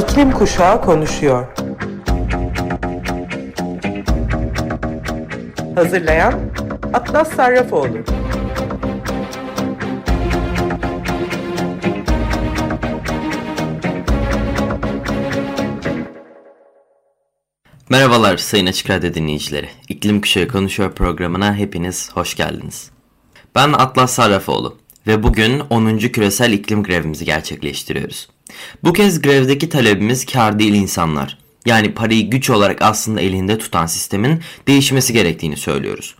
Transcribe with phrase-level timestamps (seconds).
[0.00, 1.46] İklim Kuşağı konuşuyor.
[5.74, 6.40] Hazırlayan
[6.92, 7.98] Atlas Sarrafoğlu.
[17.88, 19.68] Merhabalar Sayın Açık Radyo dinleyicileri.
[19.88, 22.90] İklim Kuşağı Konuşuyor programına hepiniz hoş geldiniz.
[23.54, 25.98] Ben Atlas Sarrafoğlu ve bugün 10.
[25.98, 28.28] küresel iklim grevimizi gerçekleştiriyoruz.
[28.84, 31.38] Bu kez grevdeki talebimiz kar değil insanlar.
[31.66, 36.14] Yani parayı güç olarak aslında elinde tutan sistemin değişmesi gerektiğini söylüyoruz.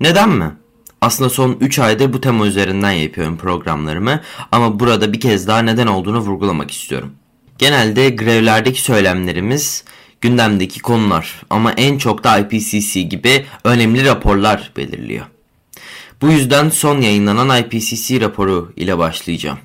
[0.00, 0.52] Neden mi?
[1.00, 4.20] Aslında son 3 aydır bu tema üzerinden yapıyorum programlarımı
[4.52, 7.12] ama burada bir kez daha neden olduğunu vurgulamak istiyorum.
[7.58, 9.84] Genelde grevlerdeki söylemlerimiz
[10.20, 15.26] gündemdeki konular ama en çok da IPCC gibi önemli raporlar belirliyor.
[16.22, 19.58] Bu yüzden son yayınlanan IPCC raporu ile başlayacağım.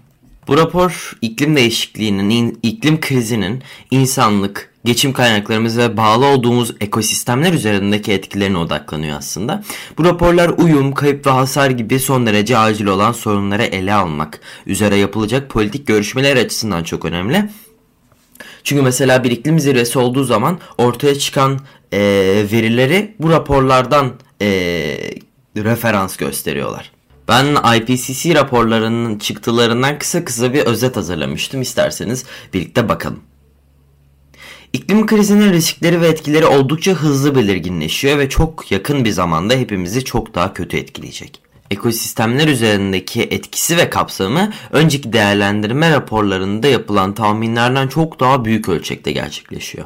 [0.48, 8.58] Bu rapor iklim değişikliğinin, iklim krizinin insanlık, geçim kaynaklarımız ve bağlı olduğumuz ekosistemler üzerindeki etkilerine
[8.58, 9.64] odaklanıyor aslında.
[9.98, 14.96] Bu raporlar uyum, kayıp ve hasar gibi son derece acil olan sorunları ele almak üzere
[14.96, 17.50] yapılacak politik görüşmeler açısından çok önemli.
[18.64, 21.60] Çünkü mesela bir iklim zirvesi olduğu zaman ortaya çıkan
[21.94, 22.00] e,
[22.52, 24.48] verileri bu raporlardan e,
[25.58, 26.93] referans gösteriyorlar.
[27.28, 31.62] Ben IPCC raporlarının çıktılarından kısa kısa bir özet hazırlamıştım.
[31.62, 33.20] İsterseniz birlikte bakalım.
[34.74, 40.36] İklim krizinin riskleri ve etkileri oldukça hızlı belirginleşiyor ve çok yakın bir zamanda hepimizi çok
[40.36, 41.42] daha kötü etkileyecek.
[41.72, 49.86] Ekosistemler üzerindeki etkisi ve kapsamı önceki değerlendirme raporlarında yapılan tahminlerden çok daha büyük ölçekte gerçekleşiyor.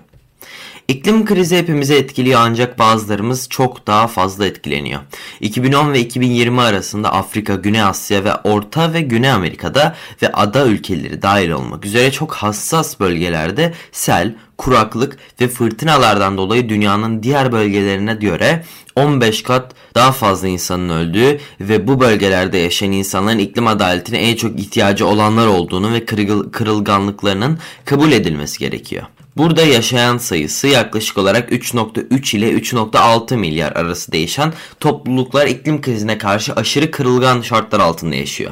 [0.88, 5.02] İklim krizi hepimizi etkiliyor ancak bazılarımız çok daha fazla etkileniyor.
[5.40, 11.22] 2010 ve 2020 arasında Afrika, Güney Asya ve Orta ve Güney Amerika'da ve ada ülkeleri
[11.22, 18.64] dahil olmak üzere çok hassas bölgelerde sel, kuraklık ve fırtınalardan dolayı dünyanın diğer bölgelerine göre
[18.96, 24.60] 15 kat daha fazla insanın öldüğü ve bu bölgelerde yaşayan insanların iklim adaletine en çok
[24.60, 26.06] ihtiyacı olanlar olduğunu ve
[26.52, 29.04] kırılganlıklarının kabul edilmesi gerekiyor.
[29.38, 36.54] Burada yaşayan sayısı yaklaşık olarak 3.3 ile 3.6 milyar arası değişen topluluklar iklim krizine karşı
[36.54, 38.52] aşırı kırılgan şartlar altında yaşıyor.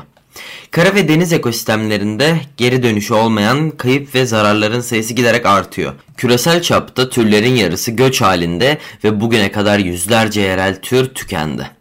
[0.72, 5.94] Kara ve deniz ekosistemlerinde geri dönüşü olmayan kayıp ve zararların sayısı giderek artıyor.
[6.18, 11.72] Küresel çapta türlerin yarısı göç halinde ve bugüne kadar yüzlerce yerel tür tükendi.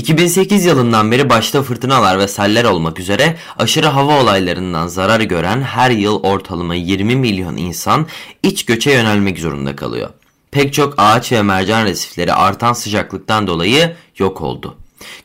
[0.00, 5.90] 2008 yılından beri başta fırtınalar ve seller olmak üzere aşırı hava olaylarından zarar gören her
[5.90, 8.06] yıl ortalama 20 milyon insan
[8.42, 10.10] iç göçe yönelmek zorunda kalıyor.
[10.50, 14.76] Pek çok ağaç ve mercan resifleri artan sıcaklıktan dolayı yok oldu.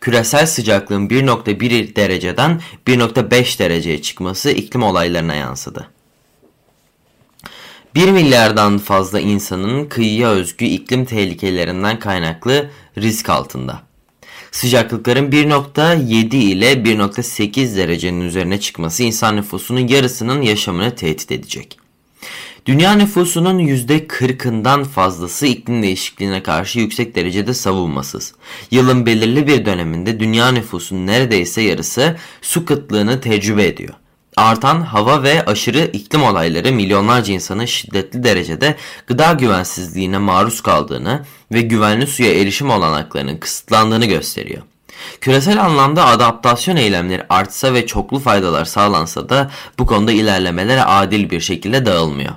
[0.01, 5.87] Küresel sıcaklığın 1.1 dereceden 1.5 dereceye çıkması iklim olaylarına yansıdı.
[7.95, 13.84] 1 milyardan fazla insanın kıyıya özgü iklim tehlikelerinden kaynaklı risk altında.
[14.55, 21.79] Sıcaklıkların 1.7 ile 1.8 derecenin üzerine çıkması insan nüfusunun yarısının yaşamını tehdit edecek.
[22.65, 28.33] Dünya nüfusunun %40'ından fazlası iklim değişikliğine karşı yüksek derecede savunmasız.
[28.71, 33.93] Yılın belirli bir döneminde dünya nüfusunun neredeyse yarısı su kıtlığını tecrübe ediyor.
[34.37, 38.75] Artan hava ve aşırı iklim olayları milyonlarca insanın şiddetli derecede
[39.07, 44.61] gıda güvensizliğine maruz kaldığını ve güvenli suya erişim olanaklarının kısıtlandığını gösteriyor.
[45.21, 51.39] Küresel anlamda adaptasyon eylemleri artsa ve çoklu faydalar sağlansa da bu konuda ilerlemeler adil bir
[51.39, 52.33] şekilde dağılmıyor.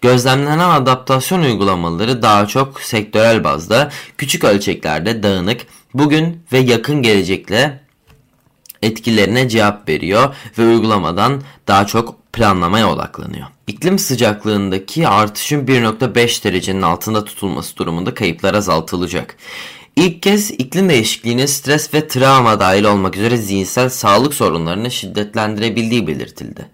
[0.00, 5.60] Gözlemlenen adaptasyon uygulamaları daha çok sektörel bazda, küçük ölçeklerde dağınık,
[5.94, 7.80] bugün ve yakın gelecekle
[8.82, 13.46] etkilerine cevap veriyor ve uygulamadan daha çok planlamaya odaklanıyor.
[13.66, 19.36] İklim sıcaklığındaki artışın 1.5 derecenin altında tutulması durumunda kayıplar azaltılacak.
[19.96, 26.66] İlk kez iklim değişikliğinin stres ve travma dahil olmak üzere zihinsel sağlık sorunlarını şiddetlendirebildiği belirtildi.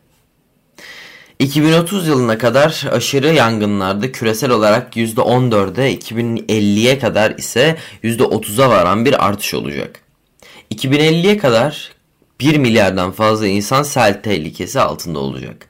[1.39, 9.55] 2030 yılına kadar aşırı yangınlarda küresel olarak %14'e 2050'ye kadar ise %30'a varan bir artış
[9.55, 10.01] olacak.
[10.75, 11.93] 2050'ye kadar
[12.41, 15.69] 1 milyardan fazla insan sel tehlikesi altında olacak.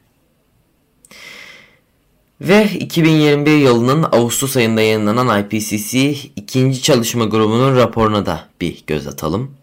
[2.40, 9.58] Ve 2021 yılının Ağustos ayında yayınlanan IPCC ikinci çalışma grubunun raporuna da bir göz atalım.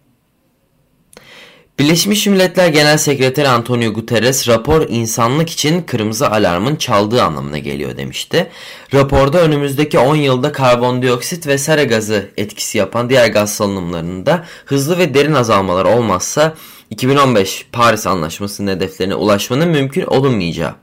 [1.79, 8.49] Birleşmiş Milletler Genel Sekreteri Antonio Guterres rapor insanlık için kırmızı alarmın çaldığı anlamına geliyor demişti.
[8.93, 15.13] Raporda önümüzdeki 10 yılda karbondioksit ve sera gazı etkisi yapan diğer gaz salınımlarında hızlı ve
[15.13, 16.55] derin azalmalar olmazsa
[16.89, 20.75] 2015 Paris Anlaşması'nın hedeflerine ulaşmanın mümkün olunmayacağı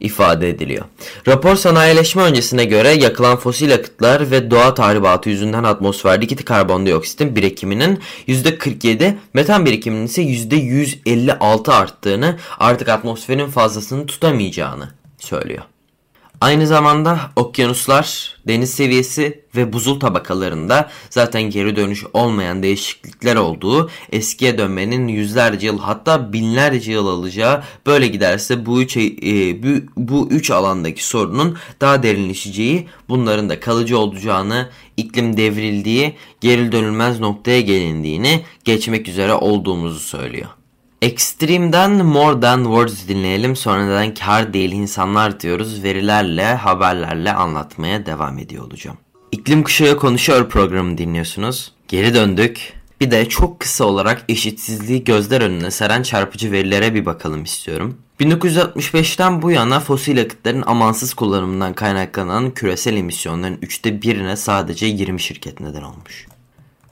[0.00, 0.84] ifade ediliyor.
[1.28, 9.14] Rapor sanayileşme öncesine göre yakılan fosil yakıtlar ve doğa tahribatı yüzünden atmosferdeki karbondioksitin birikiminin %47,
[9.34, 14.88] metan birikiminin ise %156 arttığını, artık atmosferin fazlasını tutamayacağını
[15.18, 15.62] söylüyor.
[16.40, 24.58] Aynı zamanda okyanuslar, deniz seviyesi ve buzul tabakalarında zaten geri dönüş olmayan değişiklikler olduğu, eskiye
[24.58, 29.02] dönmenin yüzlerce yıl hatta binlerce yıl alacağı böyle giderse bu üç, e,
[29.62, 37.20] bu, bu üç alandaki sorunun daha derinleşeceği, bunların da kalıcı olacağını, iklim devrildiği, geri dönülmez
[37.20, 40.57] noktaya gelindiğini, geçmek üzere olduğumuzu söylüyor.
[41.02, 43.56] Extreme'den More Than Words dinleyelim.
[43.56, 45.82] Sonra neden kar değil insanlar diyoruz.
[45.82, 48.96] Verilerle, haberlerle anlatmaya devam ediyor olacağım.
[49.32, 51.72] İklim Kuşağı Konuşuyor programı dinliyorsunuz.
[51.88, 52.72] Geri döndük.
[53.00, 57.98] Bir de çok kısa olarak eşitsizliği gözler önüne seren çarpıcı verilere bir bakalım istiyorum.
[58.20, 65.60] 1965'ten bu yana fosil yakıtların amansız kullanımından kaynaklanan küresel emisyonların üçte birine sadece 20 şirket
[65.60, 66.26] neden olmuş.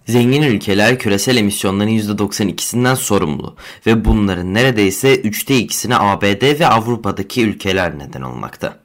[0.08, 3.56] Zengin ülkeler küresel emisyonların %92'sinden sorumlu
[3.86, 8.78] ve bunların neredeyse 3'te 2'sine ABD ve Avrupa'daki ülkeler neden olmakta.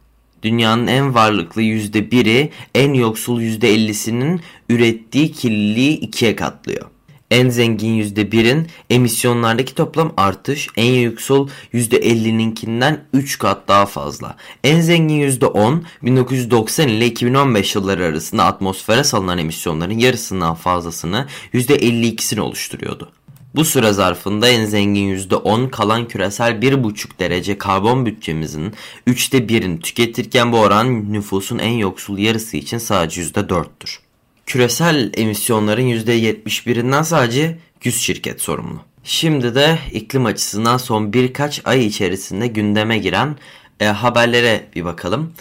[0.44, 6.86] Dünyanın en varlıklı %1'i en yoksul %50'sinin ürettiği kirliliği ikiye katlıyor.
[7.32, 14.36] En zengin %1'in emisyonlardaki toplam artış en yüksel %50'ninkinden 3 kat daha fazla.
[14.64, 23.12] En zengin %10 1990 ile 2015 yılları arasında atmosfere salınan emisyonların yarısından fazlasını %52'sini oluşturuyordu.
[23.56, 28.74] Bu süre zarfında en zengin %10 kalan küresel 1,5 derece karbon bütçemizin
[29.08, 34.11] 3'te 1'ini tüketirken bu oran nüfusun en yoksul yarısı için sadece %4'tür
[34.52, 38.80] küresel emisyonların %71'inden sadece 100 şirket sorumlu.
[39.04, 43.38] Şimdi de iklim açısından son birkaç ay içerisinde gündeme giren
[43.80, 45.34] e, haberlere bir bakalım.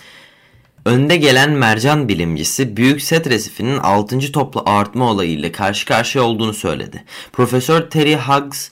[0.84, 4.32] Önde gelen mercan bilimcisi Büyük Set Resifi'nin 6.
[4.32, 7.04] toplu artma olayıyla karşı karşıya olduğunu söyledi.
[7.32, 8.70] Profesör Terry Huggs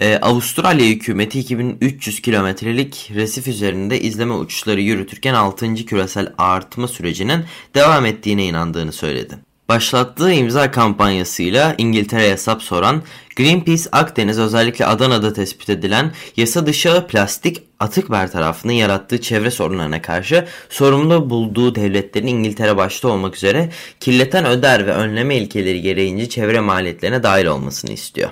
[0.00, 5.74] ee, Avustralya hükümeti 2300 kilometrelik resif üzerinde izleme uçuşları yürütürken 6.
[5.74, 7.44] küresel artma sürecinin
[7.74, 9.47] devam ettiğine inandığını söyledi.
[9.68, 13.02] Başlattığı imza kampanyasıyla İngiltere'ye hesap soran
[13.36, 20.44] Greenpeace Akdeniz özellikle Adana'da tespit edilen yasa dışı plastik atık bertarafının yarattığı çevre sorunlarına karşı
[20.68, 23.68] sorumlu bulduğu devletlerin İngiltere başta olmak üzere
[24.00, 28.30] kirleten öder ve önleme ilkeleri gereğince çevre maliyetlerine dahil olmasını istiyor.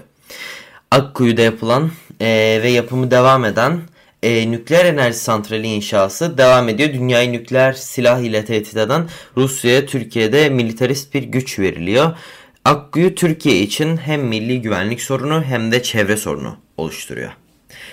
[0.90, 1.90] Akkuyu'da yapılan
[2.20, 3.80] e, ve yapımı devam eden
[4.26, 6.92] e, nükleer enerji santrali inşası devam ediyor.
[6.92, 12.16] Dünyayı nükleer silah ile tehdit eden Rusya'ya Türkiye'de militarist bir güç veriliyor.
[12.64, 17.30] Akkuyu Türkiye için hem milli güvenlik sorunu hem de çevre sorunu oluşturuyor.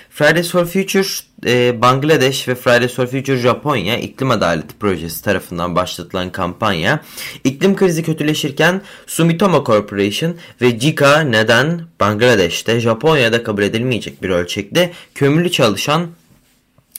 [0.10, 1.08] Fridays for Future
[1.46, 7.00] e, Bangladeş ve Fridays for Future Japonya iklim adaleti projesi tarafından başlatılan kampanya
[7.44, 15.52] iklim krizi kötüleşirken Sumitomo Corporation ve JICA neden Bangladeş'te Japonya'da kabul edilmeyecek bir ölçekte kömürlü
[15.52, 16.08] çalışan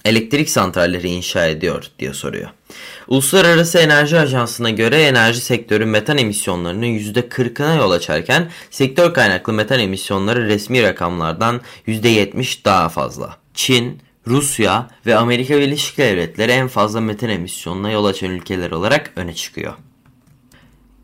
[0.04, 2.50] elektrik santralleri inşa ediyor diye soruyor.
[3.08, 10.46] Uluslararası Enerji Ajansı'na göre enerji sektörü metan emisyonlarının %40'ına yol açarken sektör kaynaklı metan emisyonları
[10.48, 13.36] resmi rakamlardan %70 daha fazla.
[13.54, 19.34] Çin, Rusya ve Amerika Birleşik Devletleri en fazla metan emisyonuna yol açan ülkeler olarak öne
[19.34, 19.72] çıkıyor.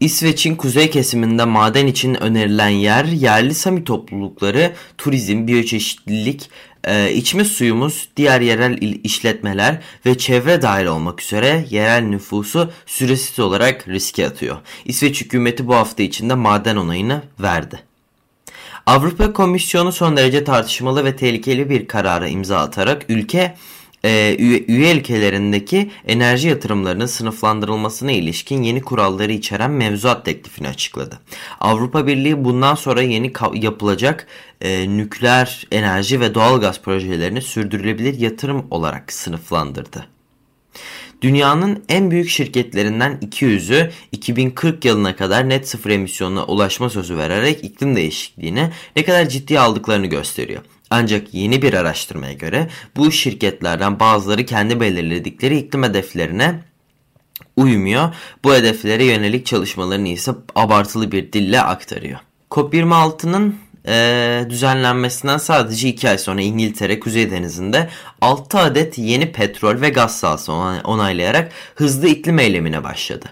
[0.00, 6.50] İsveç'in kuzey kesiminde maden için önerilen yer yerli Sami toplulukları, turizm, biyoçeşitlilik,
[6.85, 13.88] e, içme suyumuz, diğer yerel işletmeler ve çevre dahil olmak üzere yerel nüfusu süresiz olarak
[13.88, 14.57] riske atıyor.
[14.85, 17.83] İsveç hükümeti bu hafta içinde maden onayını verdi.
[18.87, 23.54] Avrupa Komisyonu son derece tartışmalı ve tehlikeli bir karara imza atarak ülke
[24.04, 31.21] e, üye, ülkelerindeki enerji yatırımlarının sınıflandırılmasına ilişkin yeni kuralları içeren mevzuat teklifini açıkladı.
[31.61, 34.26] Avrupa Birliği bundan sonra yeni yapılacak
[34.61, 40.07] e, nükleer enerji ve doğalgaz projelerini sürdürülebilir yatırım olarak sınıflandırdı.
[41.23, 47.97] Dünyanın en büyük şirketlerinden 200'ü 2040 yılına kadar net sıfır emisyonuna ulaşma sözü vererek iklim
[47.97, 50.62] değişikliğini ne kadar ciddi aldıklarını gösteriyor.
[50.90, 56.61] Ancak yeni bir araştırmaya göre bu şirketlerden bazıları kendi belirledikleri iklim hedeflerine
[57.56, 58.14] uymuyor.
[58.44, 62.18] Bu hedeflere yönelik çalışmalarını ise abartılı bir dille aktarıyor.
[62.50, 63.56] COP26'nın
[63.87, 67.88] e, düzenlenmesinden sadece 2 ay sonra İngiltere Kuzey Denizi'nde
[68.20, 70.52] 6 adet yeni petrol ve gaz sahası
[70.85, 73.26] onaylayarak hızlı iklim eylemine başladı.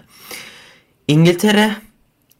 [1.07, 1.71] İngiltere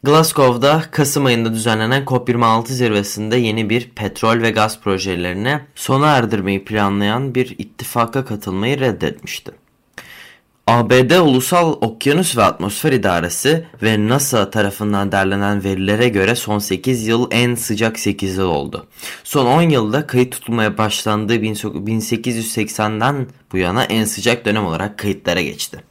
[0.03, 7.35] Glasgow'da Kasım ayında düzenlenen COP26 zirvesinde yeni bir petrol ve gaz projelerine sona erdirmeyi planlayan
[7.35, 9.51] bir ittifaka katılmayı reddetmişti.
[10.67, 17.27] ABD Ulusal Okyanus ve Atmosfer İdaresi ve NASA tarafından derlenen verilere göre son 8 yıl
[17.31, 18.87] en sıcak 8 yıl oldu.
[19.23, 25.88] Son 10 yılda kayıt tutulmaya başlandığı 1880'den bu yana en sıcak dönem olarak kayıtlara geçti.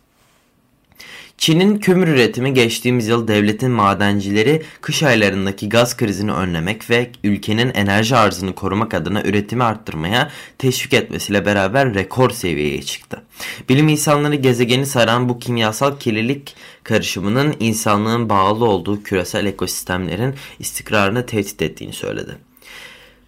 [1.38, 8.16] Çin'in kömür üretimi geçtiğimiz yıl devletin madencileri kış aylarındaki gaz krizini önlemek ve ülkenin enerji
[8.16, 13.22] arzını korumak adına üretimi arttırmaya teşvik etmesiyle beraber rekor seviyeye çıktı.
[13.68, 21.62] Bilim insanları gezegeni saran bu kimyasal kirlilik karışımının insanlığın bağlı olduğu küresel ekosistemlerin istikrarını tehdit
[21.62, 22.36] ettiğini söyledi.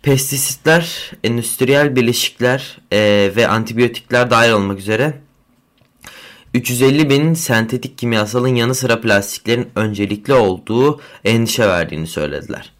[0.03, 5.15] Pestisitler, endüstriyel bileşikler e, ve antibiyotikler dahil olmak üzere
[6.55, 12.73] 350 bin sentetik kimyasalın yanı sıra plastiklerin öncelikli olduğu endişe verdiğini söylediler.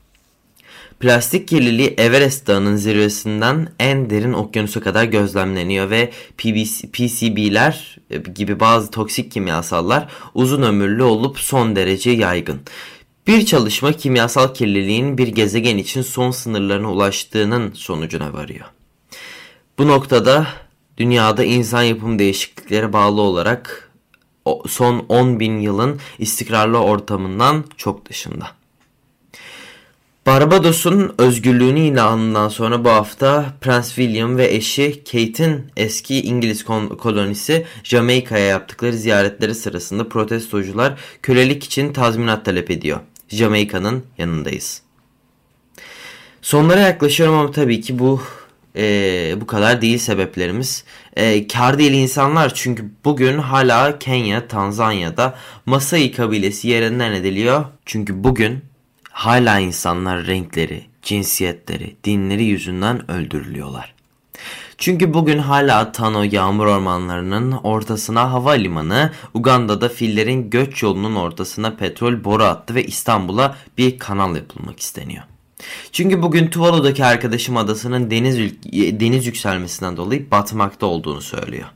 [1.01, 7.97] Plastik kirliliği Everest Dağı'nın zirvesinden en derin okyanusa kadar gözlemleniyor ve PBC, PCB'ler
[8.35, 12.61] gibi bazı toksik kimyasallar uzun ömürlü olup son derece yaygın.
[13.27, 18.67] Bir çalışma kimyasal kirliliğin bir gezegen için son sınırlarına ulaştığının sonucuna varıyor.
[19.79, 20.47] Bu noktada
[21.01, 23.91] dünyada insan yapım değişikliklere bağlı olarak
[24.67, 28.47] son 10 bin yılın istikrarlı ortamından çok dışında.
[30.27, 36.65] Barbados'un özgürlüğünü ilanından sonra bu hafta Prens William ve eşi Kate'in eski İngiliz
[36.99, 43.01] kolonisi Jamaika'ya yaptıkları ziyaretleri sırasında protestocular kölelik için tazminat talep ediyor.
[43.29, 44.83] Jamaika'nın yanındayız.
[46.43, 48.21] Sonlara yaklaşıyorum ama tabii ki bu
[48.77, 50.85] e, bu kadar değil sebeplerimiz.
[51.17, 55.35] E, kar değil insanlar çünkü bugün hala Kenya, Tanzanya'da
[55.67, 57.65] Masai kabilesi yerinden ediliyor.
[57.87, 58.65] Çünkü bugün
[59.11, 63.95] hala insanlar renkleri, cinsiyetleri, dinleri yüzünden öldürülüyorlar.
[64.79, 72.45] Çünkü bugün hala Tano yağmur ormanlarının ortasına havalimanı, Uganda'da fillerin göç yolunun ortasına petrol boru
[72.45, 75.25] attı ve İstanbul'a bir kanal yapılmak isteniyor.
[75.93, 78.39] Çünkü bugün Tuvalu'daki arkadaşım adasının deniz,
[79.01, 81.67] deniz yükselmesinden dolayı batmakta olduğunu söylüyor.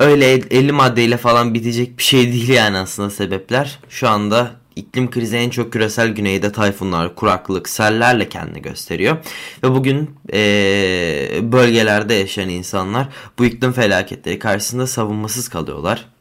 [0.00, 3.78] Öyle 50 maddeyle falan bitecek bir şey değil yani aslında sebepler.
[3.88, 9.16] Şu anda iklim krizi en çok küresel güneyde tayfunlar, kuraklık, sellerle kendini gösteriyor.
[9.62, 13.08] Ve bugün e, bölgelerde yaşayan insanlar
[13.38, 16.11] bu iklim felaketleri karşısında savunmasız kalıyorlar.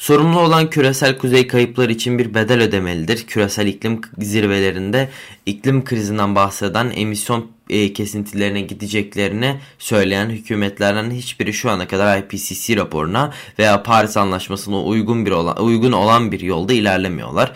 [0.00, 3.26] Sorumlu olan küresel kuzey kayıpları için bir bedel ödemelidir.
[3.26, 5.08] Küresel iklim zirvelerinde
[5.46, 13.32] iklim krizinden bahseden emisyon e, kesintilerine gideceklerini söyleyen hükümetlerden hiçbiri şu ana kadar IPCC raporuna
[13.58, 17.52] veya Paris Anlaşması'na uygun bir olan, uygun olan bir yolda ilerlemiyorlar.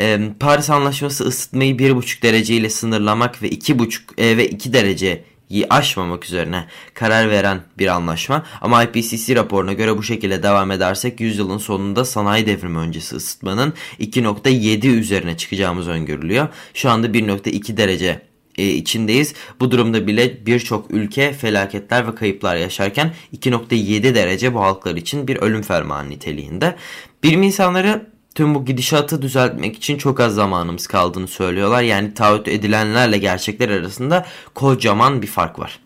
[0.00, 5.24] E, Paris Anlaşması ısıtmayı 1,5 derece ile sınırlamak ve 2,5 e, ve 2 derece
[5.70, 6.64] aşmamak üzerine
[6.94, 8.46] karar veren bir anlaşma.
[8.60, 14.86] Ama IPCC raporuna göre bu şekilde devam edersek yüzyılın sonunda sanayi devrimi öncesi ısıtmanın 2.7
[14.88, 16.48] üzerine çıkacağımız öngörülüyor.
[16.74, 18.28] Şu anda 1.2 derece
[18.58, 19.34] e, içindeyiz.
[19.60, 25.36] Bu durumda bile birçok ülke felaketler ve kayıplar yaşarken 2.7 derece bu halklar için bir
[25.36, 26.76] ölüm fermanı niteliğinde.
[27.22, 31.82] Bilim insanları tüm bu gidişatı düzeltmek için çok az zamanımız kaldığını söylüyorlar.
[31.82, 35.78] Yani taahhüt edilenlerle gerçekler arasında kocaman bir fark var.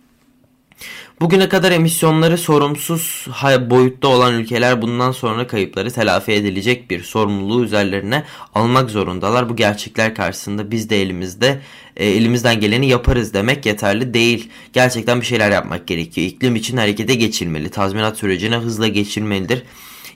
[1.21, 3.27] Bugüne kadar emisyonları sorumsuz
[3.71, 9.49] boyutta olan ülkeler bundan sonra kayıpları telafi edilecek bir sorumluluğu üzerlerine almak zorundalar.
[9.49, 11.61] Bu gerçekler karşısında biz de elimizde
[11.97, 14.51] e, elimizden geleni yaparız demek yeterli değil.
[14.73, 16.27] Gerçekten bir şeyler yapmak gerekiyor.
[16.27, 17.71] İklim için harekete geçilmeli.
[17.71, 19.63] Tazminat sürecine hızla geçilmelidir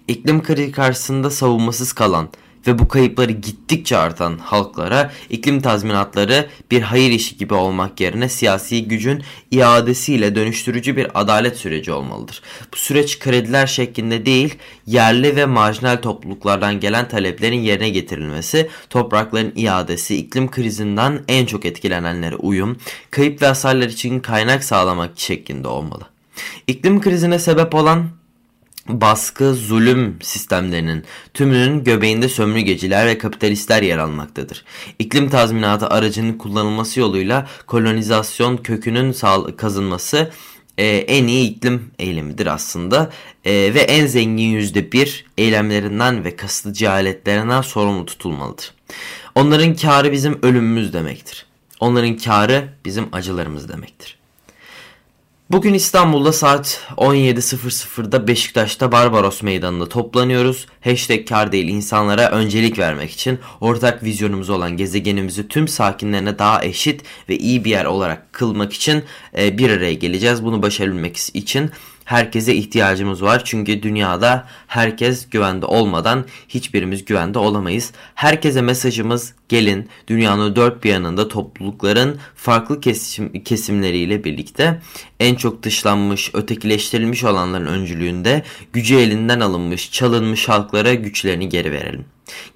[0.09, 2.29] iklim krizi karşısında savunmasız kalan
[2.67, 8.89] ve bu kayıpları gittikçe artan halklara iklim tazminatları bir hayır işi gibi olmak yerine siyasi
[8.89, 12.43] gücün iadesiyle dönüştürücü bir adalet süreci olmalıdır.
[12.73, 14.55] Bu süreç krediler şeklinde değil,
[14.87, 22.37] yerli ve marjinal topluluklardan gelen taleplerin yerine getirilmesi, toprakların iadesi, iklim krizinden en çok etkilenenlere
[22.37, 22.77] uyum,
[23.11, 26.03] kayıp ve hasarlar için kaynak sağlamak şeklinde olmalı.
[26.67, 28.07] İklim krizine sebep olan
[28.89, 34.65] baskı, zulüm sistemlerinin tümünün göbeğinde sömürgeciler ve kapitalistler yer almaktadır.
[34.99, 39.17] İklim tazminatı aracının kullanılması yoluyla kolonizasyon kökünün
[39.57, 40.31] kazınması
[40.79, 43.11] e, en iyi iklim eylemidir aslında
[43.45, 48.75] e, ve en zengin yüzde bir eylemlerinden ve kasıtlı cehaletlerinden sorumlu tutulmalıdır.
[49.35, 51.47] Onların karı bizim ölümümüz demektir.
[51.81, 54.19] Onların karı bizim acılarımız demektir.
[55.51, 60.67] Bugün İstanbul'da saat 17.00'da Beşiktaş'ta Barbaros Meydanı'nda toplanıyoruz.
[60.85, 67.03] Hashtag kar değil insanlara öncelik vermek için ortak vizyonumuz olan gezegenimizi tüm sakinlerine daha eşit
[67.29, 69.05] ve iyi bir yer olarak kılmak için
[69.39, 70.45] e, bir araya geleceğiz.
[70.45, 71.71] Bunu başarabilmek için
[72.07, 73.43] herkese ihtiyacımız var.
[73.45, 77.93] Çünkü dünyada herkes güvende olmadan hiçbirimiz güvende olamayız.
[78.15, 84.81] Herkese mesajımız gelin dünyanın dört bir yanında toplulukların farklı kesim, kesimleriyle birlikte
[85.21, 92.05] en çok dışlanmış, ötekileştirilmiş olanların öncülüğünde gücü elinden alınmış, çalınmış halklara güçlerini geri verelim.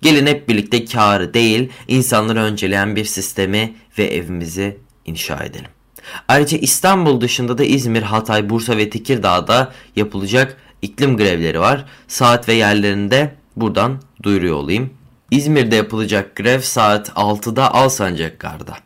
[0.02, 5.79] Gelin hep birlikte karı değil, insanları önceleyen bir sistemi ve evimizi inşa edelim.
[6.28, 11.85] Ayrıca İstanbul dışında da İzmir, Hatay, Bursa ve Tekirdağ'da yapılacak iklim grevleri var.
[12.09, 14.90] Saat ve yerlerinde buradan duyuruyor olayım.
[15.30, 18.76] İzmir'de yapılacak grev saat 6'da Alsancaklar'da.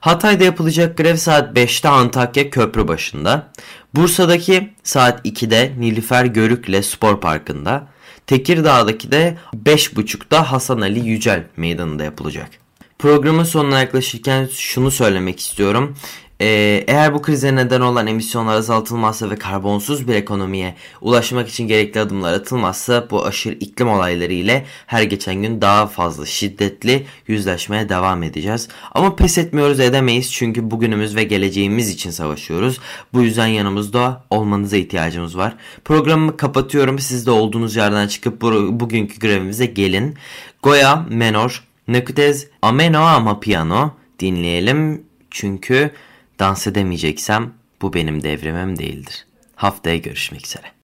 [0.00, 3.48] Hatay'da yapılacak grev saat 5'te Antakya köprü başında.
[3.94, 7.86] Bursa'daki saat 2'de Nilüfer Görükle Spor Parkı'nda.
[8.26, 12.50] Tekirdağ'daki de 5.30'da Hasan Ali Yücel Meydanı'nda yapılacak.
[12.98, 15.96] Programın sonuna yaklaşırken şunu söylemek istiyorum.
[16.40, 22.00] Ee, eğer bu krize neden olan emisyonlar azaltılmazsa ve karbonsuz bir ekonomiye ulaşmak için gerekli
[22.00, 28.22] adımlar atılmazsa bu aşırı iklim olayları ile her geçen gün daha fazla şiddetli yüzleşmeye devam
[28.22, 28.68] edeceğiz.
[28.92, 32.78] Ama pes etmiyoruz edemeyiz çünkü bugünümüz ve geleceğimiz için savaşıyoruz.
[33.12, 35.56] Bu yüzden yanımızda olmanıza ihtiyacımız var.
[35.84, 36.98] Programımı kapatıyorum.
[36.98, 40.14] Siz de olduğunuz yerden çıkıp bu, bugünkü grevimize gelin.
[40.62, 43.90] Goya, Menor, Nekutez, Ameno ama Piano
[44.20, 45.02] dinleyelim.
[45.30, 45.90] Çünkü
[46.38, 49.26] Dans edemeyeceksem bu benim devrimim değildir.
[49.54, 50.72] Haftaya görüşmek üzere.